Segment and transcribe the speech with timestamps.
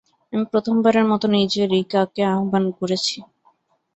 [0.33, 3.17] আমি প্রথমবারের মতো নিজে রিকাকে আহ্বান করেছি।